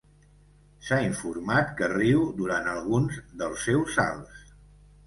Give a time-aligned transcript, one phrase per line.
[0.87, 4.47] S'ha informat que riu durant alguns dels seus salts.